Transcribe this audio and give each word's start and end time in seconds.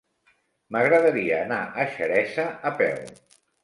M'agradaria 0.77 1.39
anar 1.43 1.61
a 1.69 1.87
Xeresa 1.95 2.51
a 2.71 2.77
peu. 2.85 3.09